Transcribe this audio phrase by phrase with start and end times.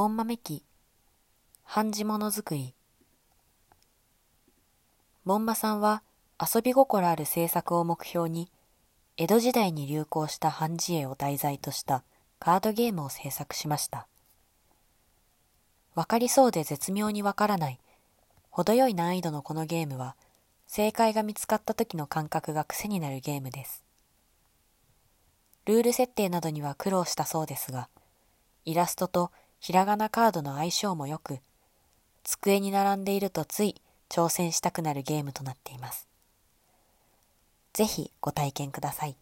[0.00, 0.64] もん豆機、
[1.62, 2.74] 半地物作り。
[5.26, 6.02] もんまさんは
[6.40, 8.50] 遊び心ある制作を目標に、
[9.18, 12.02] 江戸時代に流行した半字絵を題材とした
[12.38, 14.06] カードゲームを制作しました。
[15.94, 17.78] わかりそうで絶妙にわからない、
[18.48, 20.16] 程よい難易度のこのゲームは、
[20.66, 23.84] 正解が見つかった時の感覚が癖になるゲームです。
[25.66, 27.90] ルール設定などには苦労したそうですが、
[28.64, 29.30] イラストと
[29.60, 31.38] ひらがなカードの相性も良く、
[32.24, 36.08] 机に並んでいるとつい挑戦したくなるゲームとなっています。
[37.74, 39.16] ぜひご体験ください。